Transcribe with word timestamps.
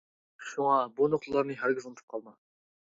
شۇڭا 0.51 0.79
بۇ 0.99 1.11
نۇقتىلارنى 1.15 1.59
ھەرگىز 1.63 1.89
ئۇنتۇپ 1.91 2.11
قالما. 2.17 2.37